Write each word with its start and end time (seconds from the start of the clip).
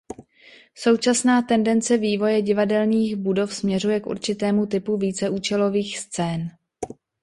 Současná 0.75 1.41
tendence 1.41 1.97
vývoje 1.97 2.41
divadelních 2.41 3.15
budov 3.15 3.53
směřuje 3.55 3.99
k 3.99 4.07
určitému 4.07 4.65
typu 4.65 4.97
víceúčelových 4.97 5.99
scén. 5.99 6.49